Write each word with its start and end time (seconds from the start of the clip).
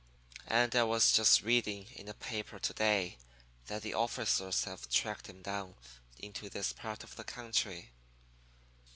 'And 0.47 0.75
I 0.75 0.81
was 0.81 1.11
just 1.11 1.43
reading 1.43 1.85
in 1.93 2.07
a 2.07 2.15
paper 2.15 2.57
to 2.57 2.73
day 2.73 3.19
that 3.67 3.83
the 3.83 3.93
officers 3.93 4.63
have 4.63 4.89
tracked 4.89 5.27
him 5.27 5.43
down 5.43 5.75
into 6.17 6.49
this 6.49 6.73
part 6.73 7.03
of 7.03 7.17
the 7.17 7.23
country. 7.23 7.91